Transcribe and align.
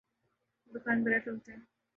یہ 0.67 0.71
مکان 0.73 1.03
برائے 1.03 1.19
فروخت 1.23 1.49
ہے 1.49 1.55